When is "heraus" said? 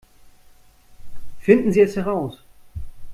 1.95-2.39